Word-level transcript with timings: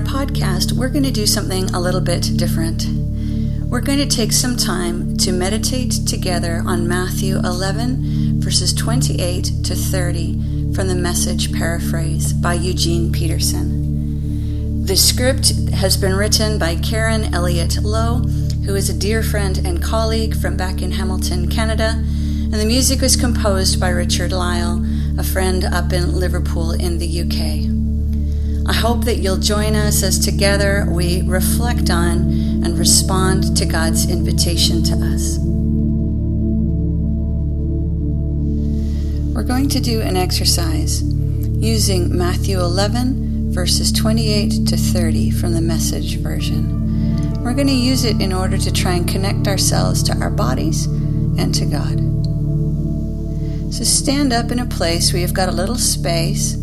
our 0.00 0.24
podcast, 0.24 0.72
we're 0.72 0.88
going 0.88 1.04
to 1.04 1.10
do 1.10 1.26
something 1.26 1.68
a 1.70 1.80
little 1.80 2.00
bit 2.00 2.36
different. 2.36 2.86
We're 3.68 3.80
going 3.80 3.98
to 3.98 4.06
take 4.06 4.32
some 4.32 4.56
time 4.56 5.16
to 5.18 5.32
meditate 5.32 6.06
together 6.06 6.62
on 6.64 6.88
Matthew 6.88 7.36
11, 7.38 8.40
verses 8.40 8.72
28 8.72 9.44
to 9.64 9.74
30 9.74 10.74
from 10.74 10.88
the 10.88 10.94
Message 10.94 11.52
Paraphrase 11.52 12.32
by 12.32 12.54
Eugene 12.54 13.12
Peterson. 13.12 14.86
The 14.86 14.96
script 14.96 15.52
has 15.72 15.96
been 15.96 16.14
written 16.14 16.58
by 16.58 16.76
Karen 16.76 17.34
Elliott 17.34 17.82
Lowe, 17.82 18.18
who 18.64 18.76
is 18.76 18.88
a 18.88 18.98
dear 18.98 19.22
friend 19.22 19.58
and 19.66 19.82
colleague 19.82 20.36
from 20.36 20.56
back 20.56 20.82
in 20.82 20.92
Hamilton, 20.92 21.50
Canada, 21.50 21.94
and 21.96 22.54
the 22.54 22.64
music 22.64 23.00
was 23.00 23.16
composed 23.16 23.78
by 23.78 23.90
Richard 23.90 24.30
Lyall, 24.30 25.18
a 25.18 25.24
friend 25.24 25.64
up 25.64 25.92
in 25.92 26.14
Liverpool 26.14 26.72
in 26.72 26.98
the 26.98 27.20
UK. 27.22 27.79
I 28.70 28.72
hope 28.72 29.04
that 29.06 29.18
you'll 29.18 29.36
join 29.36 29.74
us 29.74 30.04
as 30.04 30.16
together 30.16 30.86
we 30.88 31.22
reflect 31.22 31.90
on 31.90 32.18
and 32.64 32.78
respond 32.78 33.56
to 33.56 33.66
God's 33.66 34.08
invitation 34.08 34.84
to 34.84 34.92
us. 34.92 35.38
We're 39.34 39.42
going 39.42 39.68
to 39.70 39.80
do 39.80 40.00
an 40.02 40.16
exercise 40.16 41.02
using 41.02 42.16
Matthew 42.16 42.60
11, 42.60 43.52
verses 43.52 43.90
28 43.90 44.68
to 44.68 44.76
30 44.76 45.32
from 45.32 45.52
the 45.52 45.60
message 45.60 46.18
version. 46.18 47.42
We're 47.42 47.54
going 47.54 47.66
to 47.66 47.72
use 47.72 48.04
it 48.04 48.20
in 48.20 48.32
order 48.32 48.56
to 48.56 48.72
try 48.72 48.92
and 48.92 49.08
connect 49.08 49.48
ourselves 49.48 50.00
to 50.04 50.16
our 50.18 50.30
bodies 50.30 50.84
and 50.84 51.52
to 51.56 51.66
God. 51.66 51.98
So 53.74 53.82
stand 53.82 54.32
up 54.32 54.52
in 54.52 54.60
a 54.60 54.66
place 54.66 55.12
where 55.12 55.20
you've 55.20 55.34
got 55.34 55.48
a 55.48 55.52
little 55.52 55.74
space 55.74 56.54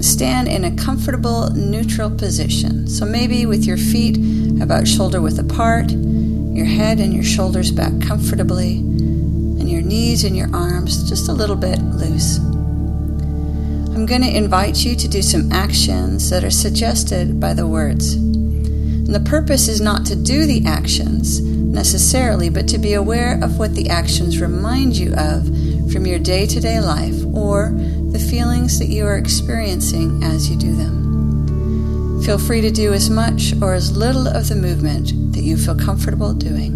Stand 0.00 0.48
in 0.48 0.64
a 0.64 0.76
comfortable, 0.76 1.50
neutral 1.50 2.10
position. 2.10 2.86
So 2.86 3.04
maybe 3.04 3.46
with 3.46 3.64
your 3.64 3.76
feet 3.76 4.16
about 4.62 4.86
shoulder 4.86 5.20
width 5.20 5.38
apart, 5.38 5.90
your 5.90 6.66
head 6.66 7.00
and 7.00 7.12
your 7.12 7.24
shoulders 7.24 7.72
back 7.72 7.92
comfortably, 8.00 8.78
and 8.78 9.68
your 9.68 9.82
knees 9.82 10.24
and 10.24 10.36
your 10.36 10.54
arms 10.54 11.08
just 11.08 11.28
a 11.28 11.32
little 11.32 11.56
bit 11.56 11.80
loose. 11.80 12.38
I'm 12.38 14.06
going 14.06 14.22
to 14.22 14.36
invite 14.36 14.84
you 14.84 14.94
to 14.94 15.08
do 15.08 15.20
some 15.20 15.50
actions 15.50 16.30
that 16.30 16.44
are 16.44 16.50
suggested 16.50 17.40
by 17.40 17.52
the 17.52 17.66
words. 17.66 18.14
And 18.14 19.14
the 19.14 19.20
purpose 19.20 19.66
is 19.66 19.80
not 19.80 20.06
to 20.06 20.14
do 20.14 20.46
the 20.46 20.64
actions 20.66 21.40
necessarily, 21.40 22.50
but 22.50 22.68
to 22.68 22.78
be 22.78 22.94
aware 22.94 23.42
of 23.42 23.58
what 23.58 23.74
the 23.74 23.88
actions 23.88 24.40
remind 24.40 24.96
you 24.96 25.12
of 25.14 25.46
from 25.92 26.06
your 26.06 26.18
day 26.18 26.46
to 26.46 26.60
day 26.60 26.80
life 26.80 27.16
or 27.34 27.72
the 28.18 28.30
feelings 28.30 28.78
that 28.80 28.88
you 28.88 29.06
are 29.06 29.16
experiencing 29.16 30.22
as 30.24 30.50
you 30.50 30.56
do 30.56 30.74
them. 30.74 32.20
Feel 32.24 32.38
free 32.38 32.60
to 32.60 32.70
do 32.70 32.92
as 32.92 33.08
much 33.08 33.54
or 33.62 33.74
as 33.74 33.96
little 33.96 34.26
of 34.26 34.48
the 34.48 34.56
movement 34.56 35.32
that 35.34 35.42
you 35.42 35.56
feel 35.56 35.76
comfortable 35.76 36.34
doing. 36.34 36.72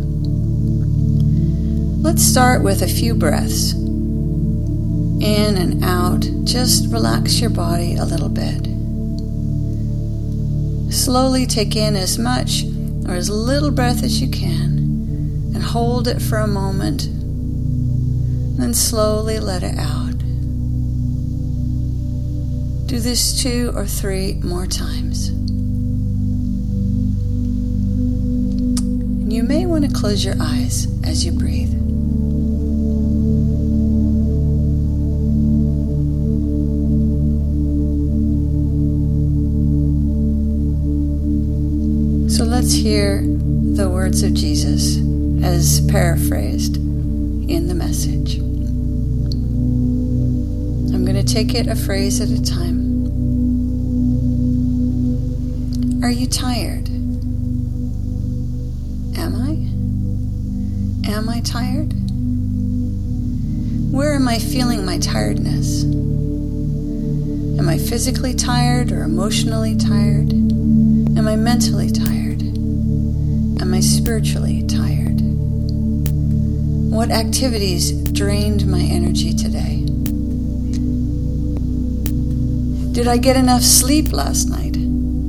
Let's 2.01 2.23
start 2.23 2.63
with 2.63 2.83
a 2.83 2.87
few 2.87 3.15
breaths. 3.15 3.73
In 3.73 5.57
and 5.57 5.83
out, 5.85 6.21
just 6.45 6.93
relax 6.93 7.41
your 7.41 7.51
body 7.51 7.97
a 7.97 8.05
little 8.05 8.29
bit. 8.29 8.69
Slowly 10.93 11.47
take 11.47 11.75
in 11.75 11.97
as 11.97 12.19
much 12.19 12.65
or 13.09 13.15
as 13.15 13.29
little 13.29 13.73
breath 13.73 14.05
as 14.05 14.21
you 14.21 14.31
can 14.31 15.51
and 15.55 15.63
hold 15.63 16.07
it 16.07 16.23
for 16.23 16.39
a 16.39 16.47
moment. 16.47 17.09
Then 18.59 18.75
slowly 18.75 19.41
let 19.41 19.65
it 19.65 19.77
out. 19.77 20.02
Do 22.93 23.01
this 23.01 23.43
two 23.43 23.73
or 23.75 23.87
three 23.87 24.35
more 24.45 24.67
times. 24.67 25.29
And 29.19 29.33
you 29.33 29.43
may 29.43 29.65
want 29.65 29.87
to 29.87 29.91
close 29.91 30.23
your 30.23 30.35
eyes 30.39 30.87
as 31.03 31.25
you 31.25 31.33
breathe. 31.33 31.73
So 42.31 42.45
let's 42.45 42.75
hear 42.75 43.23
the 43.23 43.89
words 43.91 44.23
of 44.23 44.35
Jesus 44.35 44.99
as 45.43 45.81
paraphrased 45.91 46.77
in 46.77 47.69
the 47.69 47.75
message. 47.75 48.43
I'm 50.95 51.05
going 51.05 51.17
to 51.17 51.25
take 51.25 51.55
it 51.55 51.67
a 51.67 51.75
phrase 51.75 52.21
at 52.21 52.29
a 52.29 52.43
time. 52.43 52.93
Are 56.05 56.11
you 56.11 56.27
tired? 56.27 56.89
Am 59.17 59.35
I? 59.35 61.11
Am 61.11 61.29
I 61.29 61.41
tired? 61.41 61.93
Where 63.93 64.15
am 64.15 64.29
I 64.29 64.39
feeling 64.39 64.85
my 64.85 64.99
tiredness? 64.99 65.85
Am 67.59 67.69
I 67.69 67.79
physically 67.79 68.35
tired 68.35 68.93
or 68.93 69.03
emotionally 69.03 69.77
tired? 69.77 70.33
Am 70.33 71.27
I 71.29 71.37
mentally 71.37 71.91
tired? 71.91 72.43
Am 72.43 73.73
I 73.73 73.81
spiritually 73.81 74.67
tired? 74.67 75.21
What 76.91 77.11
activities 77.11 77.93
drained 78.13 78.67
my 78.67 78.81
energy 78.81 79.35
today? 79.35 79.87
Did 82.93 83.09
I 83.09 83.17
get 83.17 83.37
enough 83.37 83.63
sleep 83.63 84.13
last 84.13 84.51
night? 84.51 84.77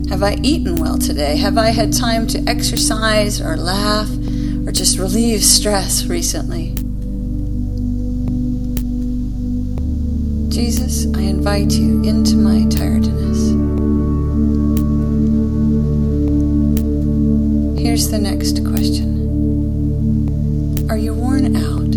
Have 0.10 0.22
I 0.22 0.36
eaten 0.44 0.76
well 0.76 0.98
today? 0.98 1.38
Have 1.38 1.58
I 1.58 1.70
had 1.70 1.94
time 1.94 2.28
to 2.28 2.44
exercise 2.46 3.40
or 3.40 3.56
laugh 3.56 4.10
or 4.68 4.74
just 4.74 5.00
relieve 5.00 5.42
stress 5.42 6.06
recently? 6.06 6.76
Jesus, 10.54 11.06
I 11.16 11.22
invite 11.22 11.72
you 11.72 12.04
into 12.04 12.36
my 12.36 12.68
tiredness. 12.70 13.54
Here's 17.82 18.10
the 18.12 18.20
next 18.20 18.66
question 18.66 19.10
Are 20.90 20.98
you 20.98 21.14
worn 21.14 21.56
out? 21.56 21.96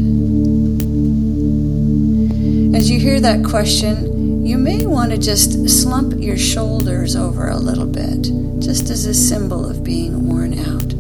As 2.77 2.89
you 2.89 3.01
hear 3.01 3.21
that 3.21 3.45
question, 3.45 4.06
you 4.47 4.57
may 4.57 4.87
want 4.87 5.11
to 5.11 5.19
just 5.19 5.69
slump 5.69 6.15
your 6.19 6.37
shoulders 6.37 7.17
over 7.17 7.49
a 7.49 7.57
little 7.57 7.85
bit, 7.85 8.23
just 8.61 8.91
as 8.91 9.05
a 9.05 9.13
symbol 9.13 9.69
of 9.69 9.83
being 9.83 10.29
worn 10.29 10.53
out. 10.61 10.93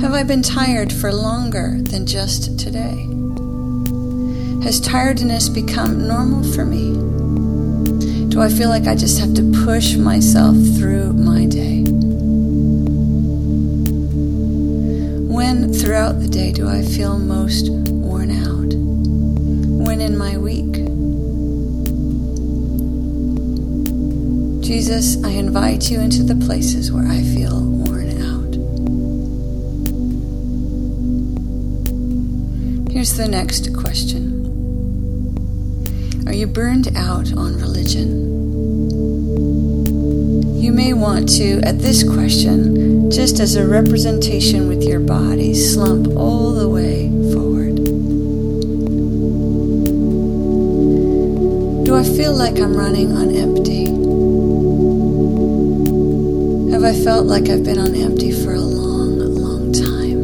Have 0.00 0.14
I 0.14 0.22
been 0.22 0.42
tired 0.42 0.90
for 0.90 1.12
longer 1.12 1.76
than 1.82 2.06
just 2.06 2.58
today? 2.58 2.96
Has 4.64 4.80
tiredness 4.80 5.50
become 5.50 6.08
normal 6.08 6.50
for 6.54 6.64
me? 6.64 6.94
Do 8.30 8.40
I 8.40 8.48
feel 8.48 8.70
like 8.70 8.86
I 8.86 8.94
just 8.94 9.20
have 9.20 9.34
to 9.34 9.64
push 9.66 9.96
myself 9.96 10.56
through 10.78 11.12
my 11.12 11.44
day? 11.44 11.82
When 15.28 15.74
throughout 15.74 16.20
the 16.20 16.28
day 16.28 16.52
do 16.52 16.70
I 16.70 16.80
feel 16.80 17.18
most? 17.18 17.81
When 19.92 20.00
in 20.00 20.16
my 20.16 20.38
week. 20.38 20.72
Jesus, 24.64 25.22
I 25.22 25.32
invite 25.32 25.90
you 25.90 26.00
into 26.00 26.22
the 26.22 26.34
places 26.46 26.90
where 26.90 27.06
I 27.06 27.20
feel 27.20 27.60
worn 27.60 28.08
out. 28.08 28.54
Here's 32.90 33.18
the 33.18 33.28
next 33.28 33.76
question 33.76 34.40
Are 36.26 36.32
you 36.32 36.46
burned 36.46 36.96
out 36.96 37.30
on 37.36 37.60
religion? 37.60 38.30
You 40.58 40.72
may 40.72 40.94
want 40.94 41.28
to, 41.36 41.60
at 41.64 41.80
this 41.80 42.02
question, 42.02 43.10
just 43.10 43.40
as 43.40 43.56
a 43.56 43.66
representation 43.66 44.68
with 44.68 44.82
your 44.82 45.00
body, 45.00 45.52
slump 45.52 46.06
all 46.16 46.52
the 46.52 46.70
way 46.70 47.01
I 51.94 52.04
feel 52.04 52.32
like 52.32 52.58
I'm 52.58 52.74
running 52.74 53.12
on 53.12 53.30
empty? 53.34 53.86
Have 56.72 56.84
I 56.84 56.94
felt 57.04 57.26
like 57.26 57.48
I've 57.48 57.64
been 57.64 57.78
on 57.78 57.94
empty 57.94 58.32
for 58.32 58.54
a 58.54 58.60
long, 58.60 59.18
long 59.18 59.72
time? 59.72 60.20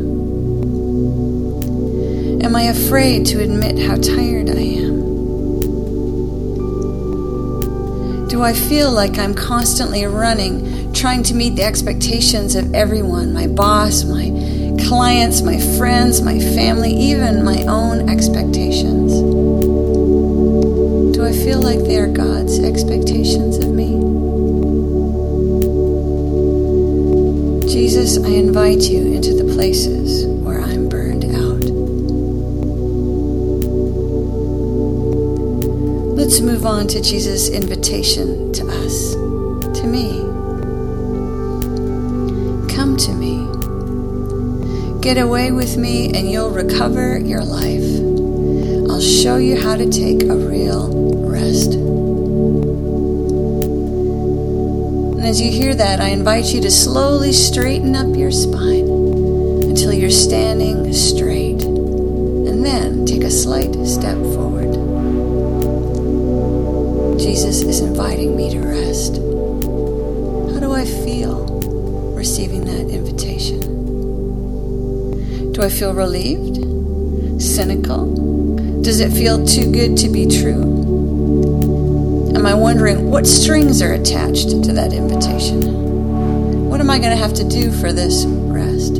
Am 2.42 2.56
I 2.56 2.62
afraid 2.62 3.26
to 3.26 3.42
admit 3.42 3.78
how 3.78 3.96
tired 3.96 4.48
I 4.48 4.60
am? 4.60 4.98
Do 8.28 8.42
I 8.42 8.54
feel 8.54 8.90
like 8.90 9.18
I'm 9.18 9.34
constantly 9.34 10.04
running, 10.06 10.92
trying 10.94 11.22
to 11.24 11.34
meet 11.34 11.56
the 11.56 11.64
expectations 11.64 12.54
of 12.54 12.74
everyone 12.74 13.34
my 13.34 13.46
boss, 13.46 14.04
my 14.04 14.30
clients, 14.86 15.42
my 15.42 15.58
friends, 15.76 16.22
my 16.22 16.38
family, 16.38 16.94
even 16.94 17.44
my 17.44 17.62
own 17.64 18.08
expectations? 18.08 19.27
I 21.28 21.32
feel 21.32 21.60
like 21.60 21.80
they 21.80 21.98
are 21.98 22.08
God's 22.08 22.58
expectations 22.58 23.58
of 23.58 23.68
me? 23.70 23.90
Jesus, 27.70 28.16
I 28.16 28.28
invite 28.28 28.88
you 28.88 29.12
into 29.12 29.34
the 29.34 29.52
places 29.52 30.26
where 30.26 30.58
I'm 30.62 30.88
burned 30.88 31.24
out. 31.24 31.64
Let's 36.16 36.40
move 36.40 36.64
on 36.64 36.86
to 36.88 37.02
Jesus' 37.02 37.50
invitation 37.50 38.50
to 38.54 38.66
us, 38.66 39.12
to 39.12 39.86
me. 39.86 40.20
Come 42.74 42.96
to 42.96 43.12
me. 43.12 43.44
Get 45.02 45.18
away 45.18 45.52
with 45.52 45.76
me 45.76 46.06
and 46.14 46.30
you'll 46.30 46.52
recover 46.52 47.18
your 47.18 47.44
life. 47.44 47.84
I'll 48.90 49.02
show 49.02 49.36
you 49.36 49.60
how 49.60 49.76
to 49.76 49.90
take 49.90 50.22
a 50.22 50.34
real 50.34 51.17
And 51.48 51.56
as 55.24 55.40
you 55.40 55.50
hear 55.50 55.74
that, 55.74 55.98
I 55.98 56.08
invite 56.08 56.52
you 56.52 56.60
to 56.60 56.70
slowly 56.70 57.32
straighten 57.32 57.96
up 57.96 58.14
your 58.14 58.30
spine 58.30 58.86
until 59.64 59.94
you're 59.94 60.10
standing 60.10 60.92
straight. 60.92 61.62
And 61.62 62.62
then 62.62 63.06
take 63.06 63.24
a 63.24 63.30
slight 63.30 63.74
step 63.86 64.18
forward. 64.34 64.74
Jesus 67.18 67.62
is 67.62 67.80
inviting 67.80 68.36
me 68.36 68.50
to 68.50 68.60
rest. 68.60 69.14
How 70.52 70.60
do 70.60 70.72
I 70.72 70.84
feel 70.84 71.46
receiving 72.14 72.66
that 72.66 72.90
invitation? 72.92 73.62
Do 75.52 75.62
I 75.62 75.70
feel 75.70 75.94
relieved? 75.94 76.56
Cynical? 77.40 78.82
Does 78.82 79.00
it 79.00 79.12
feel 79.12 79.46
too 79.46 79.72
good 79.72 79.96
to 79.96 80.10
be 80.10 80.26
true? 80.26 80.97
Am 82.38 82.46
I 82.46 82.54
wondering 82.54 83.10
what 83.10 83.26
strings 83.26 83.82
are 83.82 83.94
attached 83.94 84.50
to 84.50 84.72
that 84.72 84.92
invitation? 84.92 85.60
What 86.70 86.80
am 86.80 86.88
I 86.88 87.00
going 87.00 87.10
to 87.10 87.16
have 87.16 87.34
to 87.34 87.42
do 87.42 87.72
for 87.72 87.92
this 87.92 88.26
rest? 88.26 88.92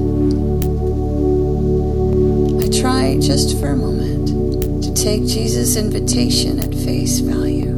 I 2.59 2.83
try 2.83 3.17
just 3.21 3.61
for 3.61 3.69
a 3.69 3.77
moment 3.77 4.83
to 4.83 4.93
take 4.93 5.25
Jesus' 5.25 5.77
invitation 5.77 6.59
at 6.59 6.75
face 6.75 7.21
value. 7.21 7.77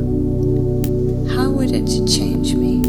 How 1.29 1.51
would 1.51 1.73
it 1.73 1.87
change 2.09 2.55
me? 2.55 2.81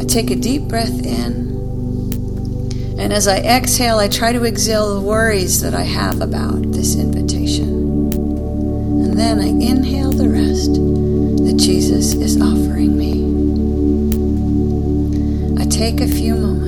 I 0.00 0.06
take 0.06 0.30
a 0.30 0.36
deep 0.36 0.62
breath 0.62 1.04
in 1.04 1.46
and 2.98 3.12
as 3.12 3.28
I 3.28 3.36
exhale, 3.40 3.98
I 3.98 4.08
try 4.08 4.32
to 4.32 4.44
exhale 4.44 4.94
the 4.94 5.06
worries 5.06 5.60
that 5.60 5.74
I 5.74 5.82
have 5.82 6.22
about 6.22 6.72
this 6.72 6.96
invitation. 6.96 7.17
And 9.18 9.40
then 9.40 9.44
I 9.44 9.48
inhale 9.48 10.12
the 10.12 10.28
rest 10.28 10.74
that 10.74 11.56
Jesus 11.56 12.14
is 12.14 12.40
offering 12.40 12.96
me. 12.96 13.14
I 15.60 15.64
take 15.66 16.00
a 16.00 16.06
few 16.06 16.36
moments 16.36 16.67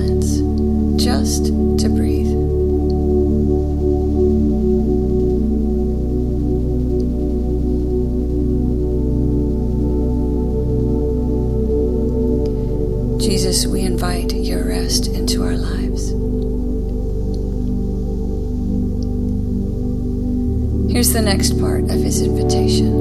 Here's 20.91 21.13
the 21.13 21.21
next 21.21 21.57
part 21.57 21.85
of 21.85 22.01
his 22.03 22.21
invitation 22.21 22.91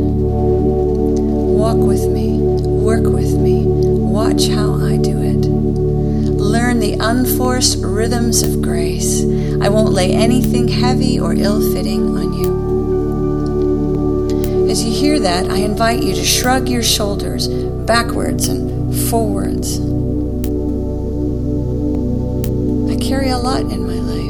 Walk 1.58 1.76
with 1.76 2.06
me, 2.08 2.38
work 2.38 3.02
with 3.02 3.37
me, 3.37 3.64
watch 3.64 4.46
how 4.46 4.75
I 4.75 4.96
do 4.96 5.20
it. 5.20 5.44
Learn 6.38 6.78
the 6.78 6.92
unforced 7.00 7.82
rhythms 7.82 8.44
of 8.44 8.62
grace. 8.62 9.25
I 9.60 9.69
won't 9.70 9.92
lay 9.92 10.12
anything 10.12 10.69
heavy 10.69 11.19
or 11.19 11.34
ill 11.34 11.60
fitting 11.75 12.16
on 12.16 12.32
you. 12.32 12.50
As 14.70 14.84
you 14.84 14.92
hear 14.92 15.19
that, 15.19 15.50
I 15.50 15.56
invite 15.56 16.04
you 16.04 16.14
to 16.14 16.25
shrug 16.25 16.69
your 16.69 16.84
shoulders 16.84 17.48
backwards 17.48 18.46
and 18.46 18.94
forwards. 19.10 19.81
I 22.88 22.94
carry 23.04 23.31
a 23.31 23.38
lot 23.38 23.62
in 23.62 23.84
my 23.84 23.94
life 23.94 24.29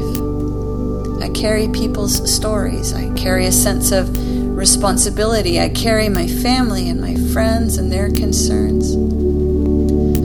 carry 1.41 1.67
people's 1.69 2.31
stories. 2.31 2.93
I 2.93 3.11
carry 3.15 3.47
a 3.47 3.51
sense 3.51 3.91
of 3.91 4.15
responsibility. 4.55 5.59
I 5.59 5.69
carry 5.69 6.07
my 6.07 6.27
family 6.27 6.87
and 6.87 7.01
my 7.01 7.15
friends 7.33 7.79
and 7.79 7.91
their 7.91 8.11
concerns. 8.11 8.95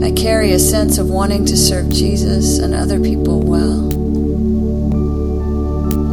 I 0.03 0.11
carry 0.11 0.51
a 0.51 0.59
sense 0.59 0.99
of 0.99 1.09
wanting 1.09 1.43
to 1.47 1.57
serve 1.57 1.89
Jesus 1.89 2.59
and 2.59 2.75
other 2.75 2.99
people 2.99 3.41
well. 3.41 3.89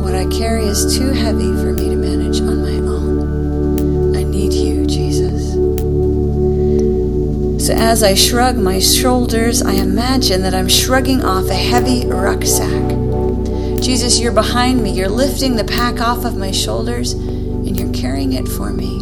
What 0.02 0.14
I 0.14 0.24
carry 0.38 0.64
is 0.64 0.96
too 0.96 1.10
heavy 1.10 1.52
for 1.52 1.74
me 1.74 1.90
to 1.90 1.96
manage 1.96 2.40
on 2.40 2.62
my 2.62 2.78
own. 2.90 4.16
I 4.16 4.22
need 4.22 4.54
you, 4.54 4.86
Jesus. 4.86 5.52
So 7.66 7.74
as 7.74 8.02
I 8.02 8.14
shrug 8.14 8.56
my 8.56 8.78
shoulders, 8.78 9.60
I 9.60 9.74
imagine 9.74 10.40
that 10.40 10.54
I'm 10.54 10.68
shrugging 10.68 11.22
off 11.22 11.50
a 11.50 11.54
heavy 11.54 12.06
rucksack. 12.06 12.83
Jesus, 13.84 14.18
you're 14.18 14.32
behind 14.32 14.82
me. 14.82 14.92
You're 14.92 15.10
lifting 15.10 15.56
the 15.56 15.64
pack 15.64 16.00
off 16.00 16.24
of 16.24 16.38
my 16.38 16.50
shoulders 16.50 17.12
and 17.12 17.78
you're 17.78 17.92
carrying 17.92 18.32
it 18.32 18.48
for 18.48 18.70
me. 18.70 18.96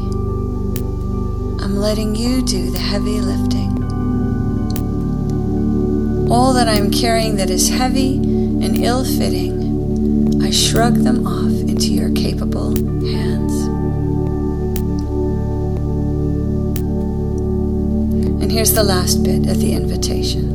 I'm 1.63 1.77
letting 1.77 2.17
you 2.17 2.43
do 2.43 2.69
the 2.69 2.81
heavy 2.81 3.21
lifting. 3.21 3.71
All 6.29 6.53
that 6.55 6.67
I'm 6.67 6.91
carrying 6.91 7.37
that 7.37 7.49
is 7.49 7.69
heavy 7.69 8.17
and 8.17 8.77
ill 8.77 9.05
fitting, 9.05 10.43
I 10.43 10.51
shrug 10.51 10.95
them 10.95 11.29
off 11.29 11.53
into 11.53 11.95
your 11.95 12.11
capable 12.11 12.75
hands. 13.07 13.53
And 18.43 18.51
here's 18.51 18.73
the 18.73 18.83
last 18.83 19.23
bit 19.23 19.47
of 19.49 19.61
the 19.61 19.75
invitation 19.75 20.51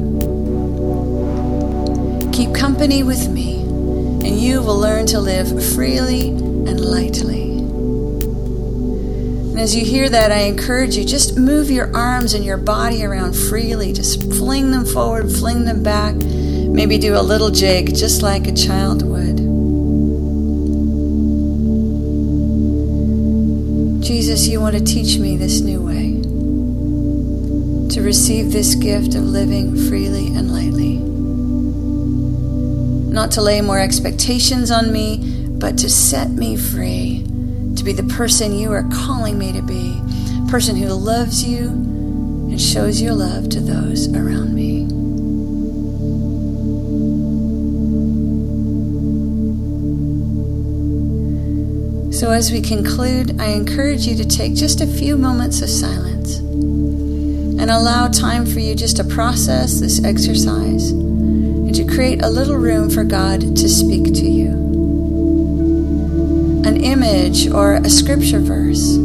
Keep 2.33 2.53
company 2.53 3.03
with 3.03 3.29
me 3.29 3.56
and 4.27 4.37
you 4.41 4.61
will 4.61 4.77
learn 4.77 5.05
to 5.05 5.21
live 5.21 5.47
freely 5.73 6.27
and 6.27 6.81
lightly. 6.81 7.59
And 9.51 9.57
as 9.57 9.73
you 9.73 9.85
hear 9.85 10.09
that, 10.09 10.33
I 10.33 10.39
encourage 10.39 10.97
you 10.97 11.05
just 11.05 11.37
move 11.37 11.71
your 11.71 11.95
arms 11.95 12.33
and 12.33 12.43
your 12.43 12.57
body 12.57 13.05
around 13.05 13.37
freely. 13.37 13.93
Just 13.93 14.21
fling 14.33 14.71
them 14.71 14.83
forward, 14.85 15.31
fling 15.31 15.63
them 15.63 15.81
back. 15.81 16.13
Maybe 16.15 16.97
do 16.97 17.15
a 17.15 17.23
little 17.23 17.51
jig 17.51 17.95
just 17.95 18.21
like 18.21 18.47
a 18.47 18.53
child 18.53 19.01
would. 19.01 19.37
Jesus, 24.03 24.45
you 24.45 24.59
want 24.59 24.75
to 24.75 24.83
teach 24.83 25.17
me 25.17 25.37
this 25.37 25.61
new 25.61 25.81
way 25.81 26.19
to 27.91 28.01
receive 28.01 28.51
this 28.51 28.75
gift 28.75 29.15
of 29.15 29.23
living 29.23 29.73
freely 29.87 30.27
and 30.35 30.51
lightly 30.51 31.16
not 33.17 33.31
to 33.31 33.41
lay 33.41 33.59
more 33.61 33.79
expectations 33.79 34.69
on 34.69 34.93
me, 34.93 35.17
but 35.57 35.75
to 35.75 35.89
set 35.89 36.29
me 36.29 36.55
free, 36.55 37.23
to 37.75 37.83
be 37.83 37.91
the 37.91 38.03
person 38.13 38.53
you 38.53 38.71
are 38.71 38.87
calling 38.93 39.39
me 39.39 39.51
to 39.51 39.63
be, 39.63 39.99
a 40.45 40.51
person 40.51 40.75
who 40.75 40.85
loves 40.89 41.43
you 41.43 41.69
and 41.69 42.61
shows 42.61 43.01
your 43.01 43.15
love 43.15 43.49
to 43.49 43.59
those 43.59 44.07
around 44.13 44.53
me. 44.53 44.85
So, 52.13 52.29
as 52.29 52.51
we 52.51 52.61
conclude, 52.61 53.41
I 53.41 53.47
encourage 53.47 54.05
you 54.05 54.15
to 54.17 54.27
take 54.27 54.53
just 54.53 54.79
a 54.79 54.85
few 54.85 55.17
moments 55.17 55.63
of 55.63 55.71
silence 55.71 56.37
and 56.37 57.71
allow 57.71 58.09
time 58.09 58.45
for 58.45 58.59
you 58.59 58.75
just 58.75 58.97
to 58.97 59.03
process 59.03 59.79
this 59.79 60.03
exercise 60.03 60.93
and 61.67 61.75
to 61.75 61.83
create 61.85 62.23
a 62.23 62.29
little 62.29 62.55
room 62.55 62.89
for 62.89 63.03
God 63.03 63.41
to 63.41 63.69
speak 63.69 64.05
to 64.05 64.25
you. 64.25 64.49
An 66.65 66.77
image 66.77 67.47
or 67.47 67.75
a 67.75 67.89
scripture 67.89 68.39
verse 68.39 68.97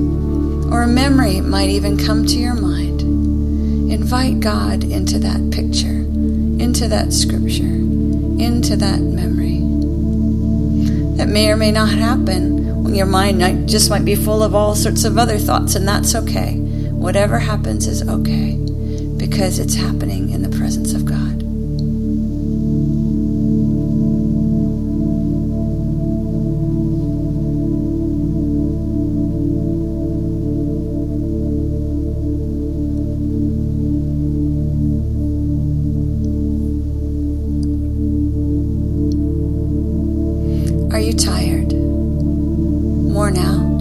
or 0.70 0.82
a 0.82 0.88
memory 0.88 1.40
might 1.40 1.68
even 1.68 1.98
come 1.98 2.24
to 2.26 2.38
your 2.38 2.54
mind. 2.54 3.02
Invite 3.90 4.40
God 4.40 4.84
into 4.84 5.18
that 5.18 5.50
picture, 5.50 6.06
into 6.62 6.88
that 6.88 7.12
scripture, 7.12 7.64
into 7.64 8.76
that 8.76 9.00
memory. 9.00 9.60
That 11.16 11.28
may 11.28 11.50
or 11.50 11.56
may 11.56 11.72
not 11.72 11.90
happen 11.90 12.62
your 12.94 13.06
mind 13.06 13.68
just 13.68 13.90
might 13.90 14.04
be 14.04 14.14
full 14.14 14.42
of 14.42 14.54
all 14.54 14.74
sorts 14.74 15.04
of 15.04 15.18
other 15.18 15.38
thoughts, 15.38 15.74
and 15.74 15.88
that's 15.88 16.14
okay. 16.14 16.56
Whatever 16.90 17.38
happens 17.38 17.86
is 17.86 18.06
okay 18.06 18.56
because 19.16 19.58
it's 19.58 19.74
happening 19.74 20.30
in 20.30 20.42
the 20.42 20.56
presence 20.56 20.92
of 20.92 21.04
God. 21.04 21.41
You 41.02 41.12
tired, 41.12 41.72
worn 41.72 43.36
out, 43.36 43.78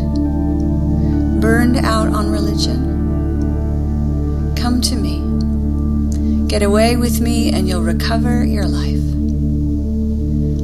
burned 1.40 1.78
out 1.78 2.08
on 2.08 2.32
religion? 2.32 2.90
Come 4.56 4.82
to 4.82 4.96
me. 4.96 5.22
Get 6.48 6.64
away 6.64 6.98
with 6.98 7.22
me 7.22 7.52
and 7.52 7.68
you'll 7.68 7.84
recover 7.84 8.44
your 8.44 8.68
life. 8.68 9.04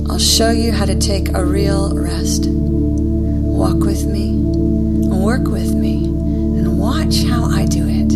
I'll 0.10 0.18
show 0.18 0.50
you 0.50 0.72
how 0.72 0.86
to 0.86 0.98
take 0.98 1.30
a 1.30 1.46
real 1.46 1.96
rest. 1.96 2.48
Walk 2.50 3.78
with 3.78 4.08
me, 4.08 4.38
work 4.38 5.48
with 5.48 5.76
me, 5.76 6.06
and 6.06 6.80
watch 6.80 7.24
how 7.24 7.46
I 7.46 7.66
do 7.68 7.88
it. 7.88 8.14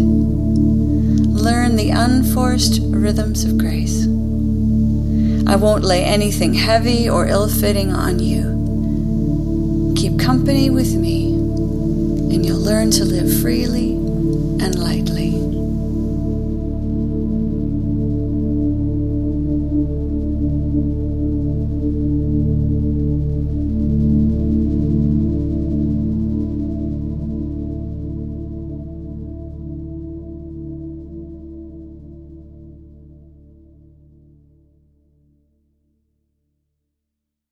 Learn 1.32 1.76
the 1.76 1.92
unforced 1.92 2.80
rhythms 2.82 3.44
of 3.44 3.60
grace. 3.60 4.08
I 5.52 5.58
won't 5.58 5.84
lay 5.84 6.06
anything 6.06 6.54
heavy 6.54 7.10
or 7.10 7.28
ill 7.28 7.50
fitting 7.50 7.92
on 7.92 8.20
you. 8.20 9.94
Keep 9.98 10.18
company 10.18 10.70
with 10.70 10.96
me, 10.96 11.34
and 11.34 12.46
you'll 12.46 12.62
learn 12.62 12.90
to 12.92 13.04
live 13.04 13.42
freely 13.42 13.92
and 13.92 14.80
lightly. 14.80 15.11